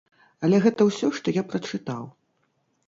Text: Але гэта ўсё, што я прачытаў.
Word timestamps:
Але 0.47 0.57
гэта 0.63 0.81
ўсё, 0.89 1.11
што 1.19 1.37
я 1.41 1.47
прачытаў. 1.53 2.03